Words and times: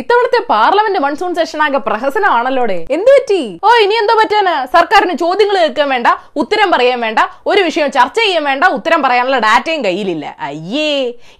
ഇത്തവണത്തെ 0.00 0.38
parliament 0.52 1.00
monsoon 1.04 1.32
session 1.38 1.60
ആകെ 1.62 1.80
പ്രഹസനമാണല്ലോടെ. 1.86 2.76
എന്ത് 2.96 3.10
പറ്റി? 3.14 3.40
ഓ 3.66 3.70
ഇനി 3.84 3.94
എന്തോ 4.02 4.14
പറ്റാന്? 4.20 4.54
സർക്കാരിന് 4.74 5.14
ചോദ്യങ്ങൾ 5.22 5.56
കേൾക്കാൻ 5.62 5.88
വേണ്ട 5.94 6.08
ഉത്തരം 6.42 6.68
പറയാൻ 6.74 6.98
വേണ്ട 7.04 7.18
ഒരു 7.50 7.62
വിഷയം 7.66 7.90
ചർച്ച 7.96 8.18
ചെയ്യാൻ 8.20 8.44
വേണ്ട 8.50 8.64
ഉത്തരം 8.76 9.02
പറയാനുള്ള 9.06 9.38
ഡാറ്റയും 9.46 9.82
കയ്യിലില്ല. 9.86 10.24
അയ്യേ 10.48 10.88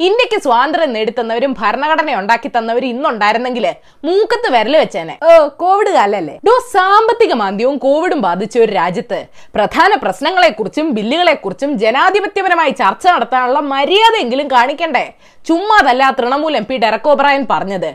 ഇന്ത്യയ്ക്ക് 0.08 0.40
സ്വാതന്ത്ര്യം 0.46 0.92
നേടിത്തന്നവരും 0.96 1.54
ഭരണഘടന 1.62 2.18
ഉണ്ടാക്കി 2.20 2.50
തന്നവരും 2.58 2.88
ഇന്നുണ്ടായിരുന്നെങ്കിൽ 2.94 3.66
മൂക്കത്ത് 4.08 4.50
വിരൽ 4.56 4.76
വെച്ചേനെ. 4.82 5.16
ഓ 5.28 5.48
കോവിഡ് 5.62 5.94
കാലല്ലേ? 5.98 6.36
ഡോ 6.48 6.56
സാമ്പത്തിക 6.76 7.32
മാന്ദ്യവും 7.42 7.78
കോവിഡും 7.86 8.20
ബാധിച്ച 8.28 8.54
ഒരു 8.66 8.72
രാജ്യത്ത് 8.80 9.20
പ്രധാന 9.56 9.92
പ്രശ്നങ്ങളെ 10.04 10.52
കുറിച്ചും 10.60 10.88
ബില്ലുകളെ 10.98 11.36
കുറിച്ചും 11.46 11.72
ജനാധിപത്യപരമായി 11.84 12.74
ചർച്ച 12.84 13.06
നടത്താനുള്ള 13.14 13.60
മര്യാദയെങ്കിലും 13.74 14.48
കാണിക്കണ്ടേ? 14.56 15.06
ചുമ്മാതല്ല 15.48 16.02
തൃണമൂൽ 16.18 16.56
എം 16.58 16.64
പി 16.68 16.76
ഡെറക് 16.82 17.08
ഒബ്രായൻ 17.12 17.42
പറഞ്ഞത് 17.50 17.88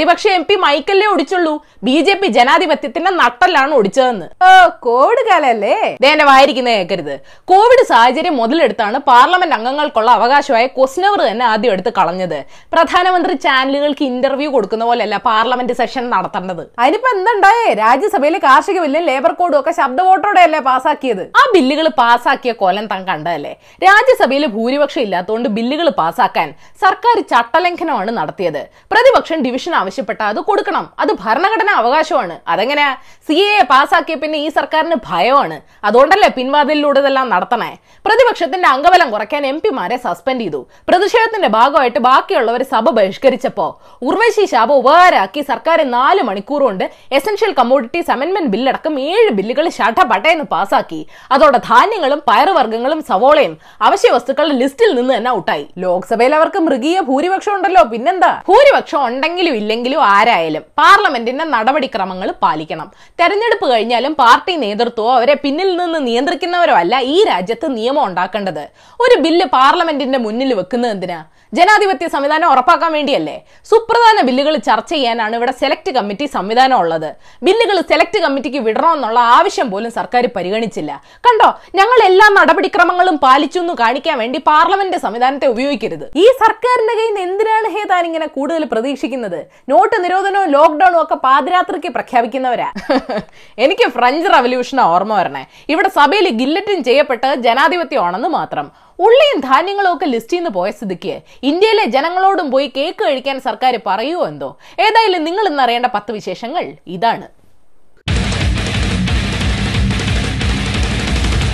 പ്രതിപക്ഷ 0.00 0.26
എം 0.36 0.44
പി 0.48 0.54
മൈക്കല്ലേ 0.62 1.06
ഒടിച്ചുള്ളൂ 1.12 1.50
ബി 1.86 1.94
ജെ 2.04 2.12
പി 2.20 2.28
ജനാധിപത്യത്തിന്റെ 2.36 3.10
നട്ടല്ലാണ് 3.18 3.72
ഒടിച്ചതെന്ന് 3.78 4.26
ഓ 4.46 4.50
കോവിഡ് 4.84 5.22
കാലല്ലേ? 5.28 5.74
എന്നെ 6.10 6.24
വായിരിക്കുന്നത് 6.28 6.76
കേൾക്കരുത്. 6.76 7.12
കോവിഡ് 7.50 7.84
സാഹചര്യം 7.90 8.34
മുതലെടുത്താണ് 8.40 8.98
പാർലമെന്റ് 9.10 9.56
അംഗങ്ങൾക്കുള്ള 9.56 10.10
അവകാശമായ 10.18 10.66
ക്വസ്റ്റനവർ 10.76 11.20
തന്നെ 11.26 11.44
ആദ്യം 11.50 11.72
എടുത്ത് 11.74 11.90
കളഞ്ഞത്. 11.98 12.38
പ്രധാനമന്ത്രി 12.74 13.34
ചാനലുകൾക്ക് 13.46 14.04
ഇന്റർവ്യൂ 14.12 14.48
കൊടുക്കുന്ന 14.54 14.86
പോലെയല്ല 14.90 15.18
പാർലമെന്റ് 15.28 15.76
സെഷൻ 15.80 16.06
നടത്തേണ്ടത്. 16.14 16.62
അതിനിപ്പോ 16.84 17.10
എന്തുണ്ടായേ? 17.16 17.66
രാജ്യസഭയിലെ 17.82 18.40
കാർഷിക 18.46 18.78
ബില്ലും 18.84 19.04
ലേബർ 19.10 19.34
കോഡും 19.42 19.58
ഒക്കെ 19.60 19.74
ശബ്ദ 19.80 20.00
വോട്ടോടെയല്ലേ 20.08 20.62
പാസ്സാക്കിയത്? 20.70 21.22
ആ 21.40 21.44
ബില്ലുകൾ 21.56 21.88
പാസ്സാക്കിയ 22.00 22.54
കൊലം 22.62 22.88
താൻ 22.94 23.04
കണ്ടതല്ലേ 23.10 23.52
രാജ്യസഭയിൽ 23.86 24.46
ഭൂരിപക്ഷം 24.56 25.04
ഇല്ലാത്തതുകൊണ്ട് 25.06 25.50
ബില്ലുകൾ 25.58 25.90
പാസ്സാക്കാൻ 26.00 26.48
സർക്കാർ 26.86 27.16
ചട്ടലംഘനമാണ് 27.34 28.10
നടത്തിയത്. 28.20 28.62
പ്രതിപക്ഷം 28.94 29.38
ഡിവിഷൻ 29.48 29.72
ആവശ്യപ്പെട്ട 29.90 30.22
അത് 30.32 30.40
കൊടുക്കണം. 30.48 30.84
അത് 31.02 31.12
ഭരണഘടനാ 31.22 31.74
അവകാശമാണ്. 31.82 32.34
അതെങ്ങനെയാ? 32.52 32.90
സി 33.28 33.36
എ 33.54 33.62
പാസ്സാക്കിയ 33.70 34.14
പിന്നെ 34.22 34.38
ഈ 34.44 34.48
സർക്കാരിന് 34.58 34.96
ഭയമാണ്. 35.08 35.56
അതുകൊണ്ടല്ലേ 35.88 36.28
പിൻവാതിലൂടെ 36.36 37.00
ഇതെല്ലാം 37.02 37.26
നടത്തണേ? 37.34 37.70
പ്രതിപക്ഷത്തിന്റെ 38.06 38.68
അംഗബലം 38.74 39.08
കുറയ്ക്കാൻ 39.14 39.42
എം 39.50 39.56
പിമാരെ 39.64 39.96
സസ്പെൻഡ് 40.04 40.42
ചെയ്തു. 40.44 40.60
പ്രതിഷേധത്തിന്റെ 40.88 41.48
ഭാഗമായിട്ട് 41.56 42.00
ബാക്കിയുള്ളവർ 42.08 42.62
സഭ 42.72 42.86
ബഹിഷ്കരിച്ചപ്പോ 42.98 43.66
ഉർവശി 44.08 44.44
ശാപ 44.52 44.70
ഉപകാരമാക്കി 44.80 45.42
സർക്കാർ 45.50 45.78
നാല് 45.96 46.22
മണിക്കൂർ 46.28 46.62
കൊണ്ട് 46.68 46.84
എസൻഷ്യൽ 47.18 47.52
കമ്മോഡിറ്റീസ് 47.58 48.10
അമെന്റ്മെന്റ് 48.16 48.52
ബില്ലടക്കം 48.54 48.94
ഏഴ് 49.00 49.30
ബില്ലുകൾ 49.40 49.68
ഷട്ടപട്ടയെന്ന് 49.78 50.46
പാസ്സാക്കി. 50.54 51.00
അതോടെ 51.32 51.60
ധാന്യങ്ങളും 51.70 52.22
പയറുവർഗങ്ങളും 52.30 53.02
സവോളയും 53.10 53.54
അവശ്യ 53.88 54.10
വസ്തുക്കളുടെ 54.16 54.56
ലിസ്റ്റിൽ 54.62 54.94
നിന്ന് 55.00 55.12
തന്നെ 55.16 55.30
ഔട്ടായി. 55.38 55.66
ലോക്സഭയിൽ 55.84 56.34
അവർക്ക് 56.40 56.62
മൃഗീയ 56.68 57.00
ഭൂരിപക്ഷം 57.10 57.54
ഉണ്ടല്ലോ. 57.56 57.82
പിന്നെന്താ? 57.92 58.32
ഭൂരിപക്ഷം 58.48 59.00
ഉണ്ടെങ്കിലും 59.06 59.54
ഇല്ലെങ്കിലും 59.80 60.02
ആരായാലും 60.14 60.64
പാർലമെന്റിന്റെ 60.80 61.44
നടപടിക്രമങ്ങൾ 61.52 62.28
പാലിക്കണം. 62.44 62.88
തെരഞ്ഞെടുപ്പ് 63.20 63.66
കഴിഞ്ഞാലും 63.72 64.12
പാർട്ടി 64.22 64.54
നേതൃത്വമോ 64.64 65.12
അവരെ 65.18 65.34
പിന്നിൽ 65.44 65.70
നിന്ന് 65.80 65.98
നിയന്ത്രിക്കുന്നവരോ 66.08 66.74
അല്ല 66.82 66.94
ഈ 67.14 67.18
രാജ്യത്ത് 67.32 67.66
നിയമം 67.76 68.02
ഉണ്ടാക്കേണ്ടത്. 68.08 68.64
ഒരു 69.04 69.16
ബില്ല് 69.24 69.46
പാർലമെന്റിന്റെ 69.58 70.18
മുന്നിൽ 70.26 70.50
വെക്കുന്നത് 70.60 70.92
എന്തിനാ? 70.96 71.20
ജനാധിപത്യ 71.58 72.06
സംവിധാനം 72.14 72.48
ഉറപ്പാക്കാൻ 72.54 72.90
വേണ്ടിയല്ലേ? 72.96 73.36
സുപ്രധാന 73.70 74.18
ബില്ലുകൾ 74.26 74.54
ചർച്ച 74.68 74.90
ചെയ്യാനാണ് 74.94 75.34
ഇവിടെ 75.38 75.52
സെലക്ട് 75.62 75.90
കമ്മിറ്റി 75.96 76.26
സംവിധാനം 76.34 76.76
ഉള്ളത്. 76.82 77.08
ബില്ലുകൾ 77.46 77.76
സെലക്ട് 77.90 78.18
കമ്മിറ്റിക്ക് 78.24 78.60
വിടണമെന്നുള്ള 78.66 79.18
ആവശ്യം 79.38 79.68
പോലും 79.72 79.90
സർക്കാർ 79.96 80.26
പരിഗണിച്ചില്ല. 80.36 80.92
കണ്ടോ? 81.26 81.48
ഞങ്ങൾ 81.78 81.98
എല്ലാ 82.10 82.26
നടപടിക്രമങ്ങളും 82.38 83.16
പാലിച്ചു 83.24 83.58
എന്ന് 83.64 83.74
കാണിക്കാൻ 83.82 84.16
വേണ്ടി 84.22 84.40
പാർലമെന്റ് 84.50 85.00
സംവിധാനത്തെ 85.06 85.48
ഉപയോഗിക്കരുത്. 85.54 86.06
ഈ 86.24 86.26
സർക്കാരിന്റെ 86.44 86.94
കയ്യിൽ 87.00 87.12
നിന്ന് 87.14 87.24
എന്തിനാണ് 87.28 87.59
താൻ 87.90 88.04
ഇങ്ങനെ 88.04 88.26
കൂടുതൽ 88.26 88.64
പ്രതീക്ഷിക്കുന്നത്? 88.64 89.46
നോട്ട് 89.68 90.04
നിരോധനവും 90.04 90.48
ലോക്ക്ഡൌണും 90.48 91.02
ഒക്കെ 91.02 91.14
പാതിരാത്രിക്ക് 91.14 91.88
പ്രഖ്യാപിക്കുന്നവരാ. 91.88 92.72
എനിക്ക് 93.58 93.90
ഫ്രഞ്ച് 93.90 94.28
റവല്യൂഷനാ 94.32 94.84
ഓർമ്മ 94.84 95.14
വരണേ. 95.14 95.46
ഇവിടെ 95.68 95.88
സഭയിൽ 95.88 96.28
ഗില്ലറ്റിൻ 96.30 96.84
ചെയ്യപ്പെട്ട് 96.84 97.34
ജനാധിപത്യമാണെന്ന് 97.34 98.28
മാത്രം. 98.28 98.70
ഉള്ളിയും 98.98 99.40
ധാന്യങ്ങളും 99.40 99.96
ഒക്കെ 99.96 100.06
ലിസ്റ്റ് 100.06 100.32
ചെയ്യുന്ന 100.32 100.48
പോയ 100.48 100.70
സ്ഥിതിക്ക്. 100.70 101.20
ഇന്ത്യയിലെ 101.42 101.84
ജനങ്ങളോടും 101.84 102.50
പോയി 102.50 102.72
കേക്ക് 102.76 103.04
കഴിക്കാൻ 103.04 103.40
സർക്കാർ 103.40 103.80
പറയുമോ 103.86 104.26
എന്തോ? 104.26 104.56
ഏതായാലും 104.80 105.24
നിങ്ങൾ 105.24 105.46
ഇന്ന് 105.48 105.62
അറിയേണ്ട 105.62 105.86
പത്ത് 105.86 106.12
വിശേഷങ്ങൾ 106.12 106.72
ഇതാണ്. 106.86 107.39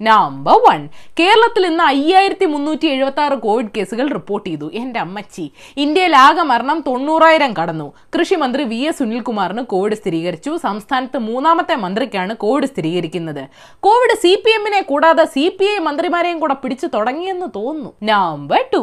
നമ്പർ 0.07 0.57
വൺ 0.65 0.81
കേരളത്തിൽ 1.21 1.67
ഇന്ന് 1.67 1.85
അയ്യായിരത്തി 1.85 2.47
മുന്നൂറ്റി 2.55 2.87
എഴുപത്തി 2.95 3.21
ആറ് 3.21 3.37
കോവിഡ് 3.45 3.71
കേസുകൾ 3.77 4.07
റിപ്പോർട്ട് 4.17 4.47
ചെയ്തു. 4.49 4.71
എന്റെ 4.81 4.99
അമ്മച്ചി 5.01 5.45
ഇന്ത്യയിൽ 5.85 6.15
ആകെ 6.17 6.43
മരണം 6.51 6.79
തൊണ്ണൂറായിരം 6.87 7.53
കടന്നു. 7.59 7.87
കൃഷിമന്ത്രി 8.15 8.65
വി 8.73 8.81
എസ് 8.89 8.99
സുനിൽകുമാറിന് 8.99 9.63
കോവിഡ് 9.73 9.97
സ്ഥിരീകരിച്ചു. 10.01 10.53
സംസ്ഥാനത്ത് 10.67 11.19
മൂന്നാമത്തെ 11.29 11.77
മന്ത്രിക്കാണ് 11.85 12.37
കോവിഡ് 12.45 12.69
സ്ഥിരീകരിക്കുന്നത്. 12.73 13.43
കോവിഡ് 13.87 14.17
സി 14.25 14.33
പി 14.45 14.53
എമ്മിനെ 14.59 14.81
കൂടാതെ 14.91 15.25
സി 15.25 15.45
പി 15.61 15.69
ഐ 15.75 15.79
മന്ത്രിമാരെയും 15.89 16.41
കൂടെ 16.41 16.55
പിടിച്ചു 16.55 16.89
തുടങ്ങിയെന്ന് 16.95 17.49
തോന്നുന്നു. 17.57 17.93
നമ്പർ 18.13 18.63
ടു 18.75 18.83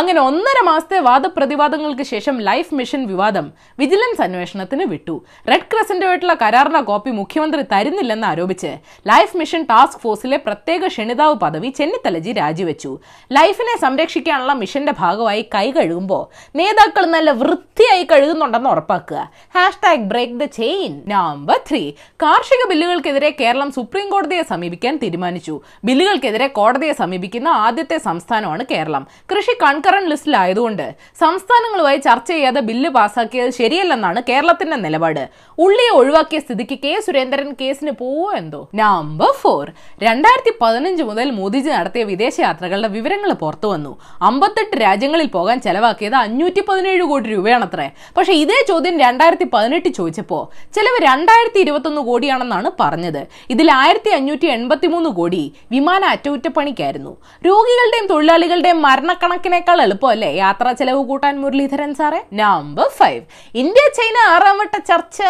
അങ്ങനെ 0.00 0.20
ഒന്നര 0.20 0.64
മാസത്തെ 0.70 1.00
വാദപ്രതിവാദങ്ങൾക്ക് 1.10 2.02
ശേഷം 2.12 2.38
ലൈഫ് 2.50 2.74
മിഷൻ 2.80 3.06
വിവാദം 3.12 3.52
വിജിലൻസ് 3.78 4.22
അന്വേഷണത്തിന് 4.28 4.86
വിട്ടു. 4.94 5.18
റെഡ് 5.52 5.70
ക്രസന്റുമായിട്ടുള്ള 5.74 6.36
കരാറിന്റെ 6.42 6.84
കോപ്പി 6.90 7.10
മുഖ്യമന്ത്രി 7.20 7.62
തരുന്നില്ലെന്ന് 7.74 8.28
ആരോപിച്ച് 8.32 8.72
ലൈഫ് 9.12 9.36
മിഷൻ 9.36 9.62
ടാസ്ക് 9.70 10.00
ഫോഴ്സിലെ 10.02 10.36
പ്രത്യേക 10.36 10.62
ക്ഷണിതാവ് 10.72 11.34
പദവി 11.34 11.68
ചെന്നിത്തലജി 11.68 12.32
രാജിവെച്ചു. 12.32 12.98
ലൈഫിനെ 13.32 13.80
സംരക്ഷിക്കാനുള്ള 13.80 14.52
മിഷന്റെ 14.52 14.92
ഭാഗമായി 14.98 15.42
കൈ 15.54 15.70
കഴുകുമ്പോൾ 15.70 16.48
നേതാക്കൾ 16.56 17.06
നല്ല 17.06 17.30
വൃത്തിയായി 17.30 18.04
കഴുകുന്നുണ്ടെന്ന് 18.04 18.70
ഉറപ്പാക്കുക. 18.70 19.30
Hashtag 19.54 20.02
break 20.02 20.34
the 20.34 20.44
chain 20.44 21.02
number 21.08 21.60
three. 21.70 21.90
കാർഷിക 22.12 22.68
ബില്ലുകൾക്കെതിരെ 22.68 23.36
കേരളം 23.40 23.72
സുപ്രീം 23.72 24.10
കോടതിയെ 24.10 24.42
സമീപിക്കാൻ 24.42 24.96
തീരുമാനിച്ചു. 25.02 25.60
ബില്ലുകൾക്കെതിരെ 25.84 26.46
കോടതിയെ 26.46 26.92
സമീപിക്കുന്ന 26.92 27.48
ആദ്യത്തെ 27.48 27.98
സംസ്ഥാനമാണ് 27.98 28.64
കേരളം. 28.70 29.06
കൃഷി 29.32 29.56
കൺകറന്റ് 29.62 30.10
ലിസ്റ്റിലായതുകൊണ്ട് 30.10 30.94
സംസ്ഥാനങ്ങളുമായി 31.20 31.96
ചർച്ച 31.96 32.30
ചെയ്യാതെ 32.30 32.60
ബില്ല് 32.60 32.90
പാസാക്കിയത് 32.90 33.50
ശരിയല്ലെന്നാണ് 33.50 34.22
കേരളത്തിന്റെ 34.28 34.76
നിലപാട്. 34.76 35.28
ഉള്ളിയെ 35.58 35.90
ഒഴിവാക്കിയ 35.94 36.38
സ്ഥിതിക്ക് 36.38 36.78
കെ 36.78 37.00
സുരേന്ദ്രൻ 37.06 37.54
കേസിന് 37.60 37.90
പോവോ 37.90 38.32
എന്തോ? 38.32 38.68
Number 38.74 39.32
four. 39.32 39.72
രണ്ടായിരത്തി 40.02 40.53
പതിനഞ്ച് 40.60 41.02
മുതൽ 41.02 41.30
മോദിജി 41.30 41.68
നടത്തിയ 41.68 42.04
വിദേശയാത്രകളുടെ 42.04 42.88
വിവരങ്ങൾ 42.88 43.32
പുറത്തു 43.32 43.68
വന്നു. 43.68 43.92
അമ്പത്തെട്ട് 44.22 44.76
രാജ്യങ്ങളിൽ 44.82 45.26
പോകാൻ 45.26 45.60
ചെലവാക്കിയത് 45.60 46.14
അഞ്ഞൂറ്റി 46.14 46.62
പതിനേഴ് 46.68 47.02
കോടി 47.02 47.28
രൂപയാണത്രേ. 47.28 47.90
പക്ഷേ 48.16 48.32
ഇതേ 48.32 48.64
ചോദ്യം 48.68 49.00
രണ്ടായിരത്തി 49.00 49.46
പതിനെട്ട് 49.54 49.88
ചോദിച്ചപ്പോൾ 49.88 50.42
ചെലവ് 50.74 50.98
രണ്ടായിരത്തി 51.04 51.60
ഇരുപത്തൊന്ന് 51.60 52.00
കോടിയാണെന്നാണ് 52.00 52.70
പറഞ്ഞത്. 52.80 53.26
ഇതിൽ 53.50 53.70
ആയിരത്തി 53.72 54.10
അഞ്ഞൂറ്റി 54.10 54.46
എൺപത്തി 54.46 54.86
മൂന്ന് 54.86 55.10
കോടി 55.10 55.42
വിമാന 55.70 56.04
അറ്റകുറ്റപ്പണിക്കായിരുന്നു. 56.04 57.16
രോഗികളുടെയും 57.46 58.06
തൊഴിലാളികളുടെയും 58.06 58.82
മരണക്കണക്കിനേക്കാൾ 58.82 59.82
എളുപ്പമല്ലേ 59.82 60.32
യാത്രാ 60.34 60.72
ചെലവ് 60.72 61.04
കൂട്ടാൻ 61.04 61.40
മുരളീധരൻ 61.40 61.94
സാറേ? 61.94 62.20
നമ്പർ 62.32 62.88
ഫൈവ് 62.88 63.22
ഇന്ത്യ 63.54 63.86
ചൈന 63.98 64.16
ആറാം 64.32 64.58
വട്ട 64.58 64.76
ചർച്ച. 64.88 65.22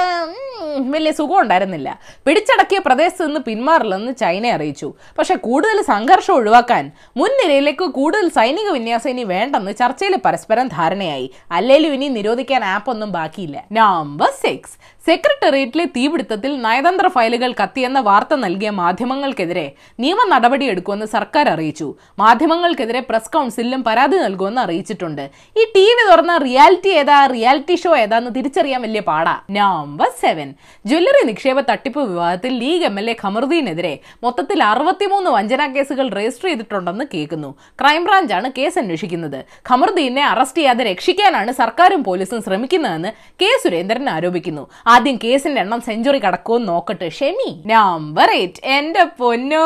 വലിയ 0.94 1.12
സുഖം 1.12 1.40
ഉണ്ടായിരുന്നില്ല. 1.40 1.88
പിടിച്ചടക്കിയ 2.26 2.78
പ്രദേശത്ത് 2.78 3.26
നിന്ന് 3.26 3.40
പിന്മാറില്ലെന്ന് 3.40 4.12
ചൈന 4.20 4.46
അറിയിച്ചു. 4.46 4.94
പക്ഷെ 5.18 5.34
കൂടുതൽ 5.34 5.82
സംഘർഷം 5.82 6.34
ഒഴിവാക്കാൻ 6.34 6.84
മുൻനിരയിലേക്ക് 7.16 7.84
കൂടുതൽ 7.84 8.28
സൈനിക 8.28 8.68
വിന്യാസം 8.70 9.10
ഇനി 9.10 9.24
വേണ്ടെന്ന് 9.24 9.72
ചർച്ചയിൽ 9.72 10.16
പരസ്പരം 10.16 10.68
ധാരണയായി. 10.68 11.30
അല്ലെങ്കിലും 11.52 11.94
ഇനി 11.94 12.08
നിരോധിക്കാൻ 12.08 12.64
ആപ്പ് 12.64 12.90
ഒന്നും 12.90 13.12
ബാക്കിയില്ല. 13.12 13.64
നമ്പർ 13.72 14.30
സിക്സ് 14.42 14.76
സെക്രട്ടേറിയറ്റിലെ 15.06 15.84
തീപിടുത്തത്തിൽ 15.84 16.62
നയതന്ത്ര 16.62 17.08
ഫയലുകൾ 17.08 17.54
കത്തിയെന്ന 17.62 18.00
വാർത്ത 18.00 18.34
നൽകിയ 18.34 18.70
മാധ്യമങ്ങൾക്കെതിരെ 18.70 19.64
നിയമ 20.00 20.20
നടപടിയെടുക്കുമെന്ന് 20.28 21.06
സർക്കാർ 21.06 21.48
അറിയിച്ചു. 21.48 21.94
മാധ്യമങ്ങൾക്കെതിരെ 22.18 23.00
പ്രസ് 23.00 23.32
കൗൺസിലിലും 23.32 23.82
പരാതി 23.82 24.16
നൽകുമെന്ന് 24.16 24.60
അറിയിച്ചിട്ടുണ്ട്. 24.60 25.30
ഈ 25.60 25.64
ടി 25.74 25.84
വി 25.96 26.10
തുറന്ന 26.10 26.36
റിയാലിറ്റി 26.36 26.88
ഏതാ 26.88 27.26
റിയാലിറ്റി 27.26 27.74
ഷോ 27.74 27.96
ഏതാന്ന് 27.96 28.30
തിരിച്ചറിയാൻ 28.36 28.82
വലിയ 28.82 29.00
പാടാ. 29.00 29.34
നമ്പർ 29.50 30.10
സെവൻ 30.22 30.54
ജ്വല്ലറി 30.86 31.26
നിക്ഷേപ 31.26 31.60
തട്ടിപ്പ് 31.60 32.00
വിവാദത്തിൽ 32.00 32.54
ലീഗ് 32.58 32.84
എം 32.84 32.98
എൽ 32.98 33.10
എ 33.10 33.16
ഖമറുദ്ദീനെതിരെ 33.24 33.98
മൊത്തത്തിൽ 34.22 34.62
അറുപത്തിമൂന്ന് 34.94 35.30
വഞ്ചനാ 35.34 35.64
കേസുകൾ 35.74 36.06
രജിസ്റ്റർ 36.16 36.46
ചെയ്തിട്ടുണ്ടെന്ന് 36.48 37.04
കേൾക്കുന്നു. 37.12 37.48
ക്രൈംബ്രാഞ്ചാണ് 37.80 38.48
കേസ് 38.58 38.76
അന്വേഷിക്കുന്നത്. 38.82 39.38
ഖമർദീനെ 39.68 40.22
അറസ്റ്റ് 40.32 40.58
ചെയ്യാതെ 40.58 40.82
രക്ഷിക്കാനാണ് 40.90 41.52
സർക്കാരും 41.60 42.00
പോലീസും 42.08 42.40
ശ്രമിക്കുന്നതെന്ന് 42.46 43.10
കെ 43.42 43.48
സുരേന്ദ്രൻ 43.62 44.08
ആരോപിക്കുന്നു. 44.16 44.64
ആദ്യം 44.94 45.16
കേസിന്റെ 45.24 45.60
എണ്ണം 45.64 45.80
സെഞ്ചുറി 45.86 46.20
കടക്കുമോ 46.26 46.58
നോക്കട്ടെ. 46.70 47.08
Shemi 47.18 47.50
number 47.72 48.30
eight. 48.36 48.62
എന്റെ 48.76 49.04
പൊന്നോ 49.22 49.64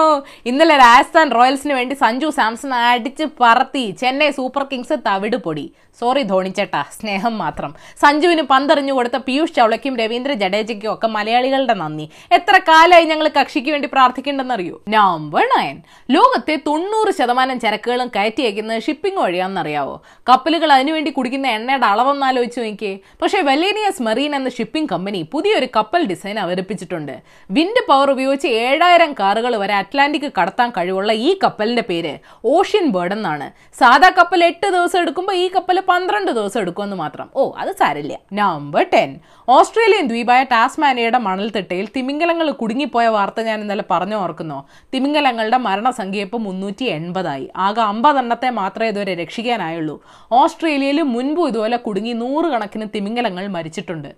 ഇന്നലെ 0.53 0.77
രാജസ്ഥാൻ 0.85 1.29
റോയൽസിന് 1.39 1.77
വേണ്ടി 1.81 1.97
സഞ്ജു 2.05 2.31
സാംസൺ 2.39 2.73
അടിച്ച് 2.85 3.27
പറത്തി 3.43 3.85
ചെന്നൈ 4.05 4.31
സൂപ്പർ 4.39 4.67
കിങ്സ് 4.73 4.99
തവിട് 5.09 5.39
പൊടി 5.49 5.67
സോറി 6.01 6.23
ധോണിച്ചേട്ടാ 6.31 6.81
സ്നേഹം 6.97 7.35
മാത്രം. 7.43 7.71
സഞ്ജുവിന് 8.03 8.43
പന്തെറിഞ്ഞു 8.51 8.93
കൊടുത്ത 8.97 9.17
പീയൂഷ് 9.29 9.55
ചൗളയ്ക്കും 9.57 9.95
രവീന്ദ്ര 10.01 10.33
ജഡേജയ്ക്കും 10.43 10.91
ഒക്കെ 10.95 11.09
മലയാളികളുടെ 11.15 11.75
നന്ദി. 11.81 12.07
എത്ര 12.37 12.57
കാലമായി 12.69 13.07
ഞങ്ങൾ 13.13 13.27
കക്ഷിക്ക് 13.39 13.71
വേണ്ടി 13.75 13.89
പ്രാർത്ഥിക്കേണ്ടെന്നറിയോ? 13.95 14.77
നമ്പർ 15.19 15.45
നയൻ 15.53 15.77
ലോകത്തെ 16.15 16.55
തൊണ്ണൂറ് 16.67 17.11
ശതമാനം 17.19 17.57
ചരക്കുകളും 17.63 18.09
കയറ്റി 18.17 18.43
അയക്കുന്നത് 18.47 18.83
ഷിപ്പിംഗ് 18.87 19.21
വഴിയാണെന്നറിയാവോ? 19.23 19.95
കപ്പലുകൾ 20.29 20.69
അതിനുവേണ്ടി 20.75 21.11
കുടിക്കുന്ന 21.17 21.47
എണ്ണയുടെ 21.57 21.87
അളവെന്ന് 21.93 22.27
ആലോചിച്ചു 22.29 22.61
നോക്കിയേ. 22.65 22.93
പക്ഷേ 23.23 23.39
വെലേനിയസ് 23.49 24.03
മെറീൻ 24.07 24.33
എന്ന 24.39 24.51
ഷിപ്പിംഗ് 24.57 24.91
കമ്പനി 24.93 25.21
പുതിയൊരു 25.33 25.69
കപ്പൽ 25.77 26.03
ഡിസൈൻ 26.11 26.37
അവതരിപ്പിച്ചിട്ടുണ്ട്. 26.45 27.15
വിൻഡ് 27.57 27.83
പവർ 27.89 28.11
ഉപയോഗിച്ച് 28.15 28.51
ഏഴായിരം 28.67 29.13
കാറുകൾ 29.21 29.55
വരെ 29.63 29.75
അറ്റ്ലാന്റിക് 29.81 30.29
കടത്താൻ 30.39 30.71
കഴിവുള്ള 30.77 31.13
ഈ 31.29 31.33
കപ്പലിന്റെ 31.45 31.85
പേര് 31.91 32.13
ഓഷ്യൻ 32.57 32.87
ബേർഡ് 32.97 33.17
എന്നാണ്. 33.19 33.49
സാധാ 33.81 34.11
കപ്പൽ 34.21 34.43
എട്ട് 34.51 34.67
ദിവസം 34.77 35.01
എടുക്കുമ്പോൾ 35.05 35.37
ഈ 35.45 35.49
കപ്പൽ 35.57 35.81
പന്ത്രണ്ട് 35.91 36.33
ദിവസം 36.41 36.61
എടുക്കുമെന്ന് 36.65 36.99
മാത്രം. 37.05 37.29
ഓ 37.41 37.51
അത് 37.65 37.73
സാരില്ല 37.83 38.15
നമ്പർ 38.43 38.87
ടെൻ 38.95 39.11
ഓസ്ട്രേലിയൻ 39.57 40.07
ദ്വീപായ 40.13 40.41
ടാസ്മാനിയയുടെ 40.55 41.23
മണൽത്തിട്ടയിൽ 41.29 41.87
തിമിംഗലങ്ങൾ 41.97 42.47
കുടുങ്ങിപ്പോയ 42.63 43.07
വാർത്ത 43.19 43.41
ഞാൻ 43.51 43.59
ഇന്നലെ 43.65 43.85
പറഞ്ഞു 43.93 44.17
ഓർക്കുന്നോ. 44.25 44.59
തിമിംഗലങ്ങളുടെ 45.09 45.59
മരണസംഖ്യ 45.67 46.25
ഇപ്പോൾ 46.27 46.41
മുന്നൂറ്റി 46.47 46.87
എൺപതായി 46.95 47.45
ആകെ 47.67 47.83
അമ്പതെണ്ണത്തെ 47.93 48.49
മാത്രമേ 48.59 48.89
ഇതുവരെ 48.93 49.13
രക്ഷിക്കാനായുള്ളൂ. 49.21 49.95
ഓസ്ട്രേലിയയിൽ 50.41 50.99
മുൻപും 51.13 51.49
ഇതുപോലെ 51.51 51.77
കുടുങ്ങി 51.85 52.13
നൂറുകണക്കിന് 52.23 52.87
തിമിംഗലങ്ങൾ 52.95 53.45
മരിച്ചിട്ടുണ്ട്. 53.57 54.11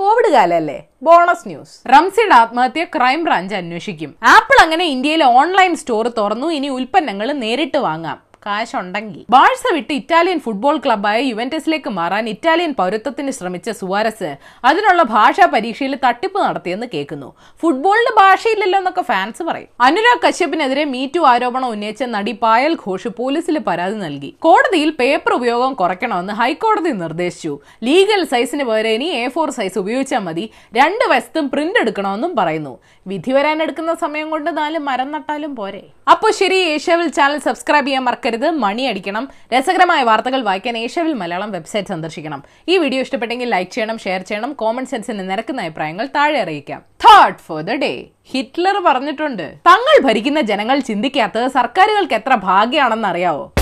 കോവിഡ് 0.00 0.30
കാലല്ലേ? 0.32 0.78
ബോണസ് 1.06 1.46
ന്യൂസ് 1.48 1.74
റംസിയുടെ 1.94 2.34
ആത്മഹത്യ 2.34 2.84
ക്രൈം 2.84 2.96
ക്രൈംബ്രാഞ്ച് 2.96 3.54
അന്വേഷിക്കും. 3.60 4.10
ആപ്പിൾ 4.34 4.58
അങ്ങനെ 4.64 4.84
ഇന്ത്യയിലെ 4.94 5.26
ഓൺലൈൻ 5.40 5.74
സ്റ്റോർ 5.82 6.06
തുറന്നു. 6.18 6.48
ഇനി 6.58 6.68
ഉൽപ്പന്നങ്ങൾ 6.78 7.28
നേരിട്ട് 7.44 7.78
വാങ്ങാം. 7.88 8.18
കാശുണ്ടെങ്കിൽ 8.46 9.22
ബാഴ്സ 9.34 9.72
വിട്ട് 9.76 9.92
ഇറ്റാലിയൻ 9.92 10.38
ഫുട്ബോൾ 10.46 10.76
ക്ലബ്ബായ 10.84 11.18
യുവന്റസിലേക്ക് 11.30 11.90
മാറാൻ 11.98 12.24
ഇറ്റാലിയൻ 12.34 12.72
പൗരത്വത്തിന് 12.80 13.32
ശ്രമിച്ച 13.38 13.70
സുവാരസ് 13.80 14.30
അതിനുള്ള 14.64 15.02
ഭാഷാ 15.14 15.46
പരീക്ഷയിൽ 15.54 15.94
തട്ടിപ്പ് 16.04 16.38
നടത്തിയെന്ന് 16.40 16.86
കേൾക്കുന്നു. 16.94 17.28
ഫുട്ബോളിന് 17.62 18.12
ഭാഷയില്ലല്ലോ 18.20 18.78
എന്നൊക്കെ 18.78 19.02
ഫാൻസ് 19.02 19.42
പറയും. 19.42 19.68
അനുരാഗ് 19.80 20.22
കശ്യപിനെതിരെ 20.26 20.84
മീറ്റു 20.94 21.20
ആരോപണം 21.32 21.68
ഉന്നയിച്ച 21.68 22.02
നടി 22.16 22.32
പായൽ 22.42 22.74
ഘോഷ് 22.84 23.10
പോലീസിൽ 23.18 23.58
പരാതി 23.68 23.96
നൽകി. 24.04 24.30
കോടതിയിൽ 24.46 24.90
പേപ്പർ 25.00 25.32
ഉപയോഗം 25.32 25.72
കുറയ്ക്കണമെന്ന് 25.80 26.32
ഹൈക്കോടതി 26.42 26.92
നിർദ്ദേശിച്ചു. 27.02 27.52
ലീഗൽ 27.88 28.24
സൈസിന് 28.32 28.64
പകരം 28.70 28.94
ഇനി 28.98 29.08
എ 29.22 29.24
ഫോർ 29.28 29.50
സൈസ് 29.50 29.78
ഉപയോഗിച്ചാൽ 29.78 30.22
മതി. 30.28 30.44
രണ്ട് 30.78 31.04
വശത്തും 31.12 31.46
പ്രിന്റ് 31.50 31.78
എടുക്കണമെന്നും 31.82 32.32
പറയുന്നു. 32.36 32.74
വിധി 33.10 33.32
വരാൻ 33.32 33.58
എടുക്കുന്ന 33.62 33.92
സമയം 34.04 34.30
കൊണ്ട് 34.30 34.50
നാല് 34.58 34.78
മരം 34.86 35.10
നട്ടാലും 35.16 35.52
പോരെ. 35.56 35.82
അപ്പോൾ 36.12 36.30
ശരി 36.38 36.58
ഏഷ്യാവിൽ 36.72 37.08
ചാനൽ 37.18 37.38
സബ്സ്ക്രൈബ് 37.46 37.86
ചെയ്യാൻ 37.86 38.02
മറക്കരുത്. 38.08 38.35
മണി 38.64 38.82
അടിക്കണം 38.82 39.28
രസകരമായ 39.54 40.02
വാർത്തകൾ 40.02 40.42
വായിക്കാൻ 40.42 40.76
ഏഷ്യാവിൽ 40.78 41.14
മലയാളം 41.22 41.50
വെബ്സൈറ്റ് 41.50 41.88
സന്ദർശിക്കണം. 41.88 42.42
ഈ 42.68 42.78
വീഡിയോ 42.78 43.00
ഇഷ്ടപ്പെട്ടെങ്കിൽ 43.00 43.50
ലൈക്ക് 43.54 43.72
ചെയ്യണം 43.72 43.98
ഷെയർ 43.98 44.22
ചെയ്യണം 44.22 44.52
കോമൺ 44.52 44.86
സെൻസിന് 44.86 45.30
നിരക്കുന്ന 45.30 45.60
അഭിപ്രായങ്ങൾ 45.60 46.06
താഴെ 46.16 46.38
അറിയിക്കാം. 46.40 46.80
തേർഡ് 47.06 47.42
ഫോർ 47.48 47.60
ദ 47.62 47.78
ഡേ 47.84 47.92
ഹിറ്റ്ലർ 48.32 48.78
പറഞ്ഞിട്ടുണ്ട് 48.88 49.46
തങ്ങൾ 49.70 49.96
ഭരിക്കുന്ന 50.08 50.40
ജനങ്ങൾ 50.40 50.78
ചിന്തിക്കാത്തത് 50.80 51.46
സർക്കാരുകൾക്ക് 51.58 52.14
എത്ര 52.14 52.34
ഭാഗ്യമാണെന്ന് 52.34 53.08
അറിയാവോ? 53.08 53.52